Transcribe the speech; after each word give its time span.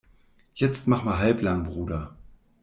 Jetzt 0.55 0.87
mach 0.87 1.03
mal 1.03 1.19
halblang, 1.19 1.63
Bruder! 1.63 2.15